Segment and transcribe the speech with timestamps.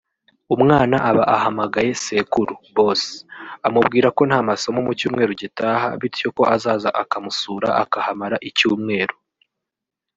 [0.55, 3.01] umwana aba ahamagaye sekuru (boss)
[3.67, 9.15] amubwira ko nta masomo mu cyumweru gitaha bityo ko azaza akamusura akahamara icyumweru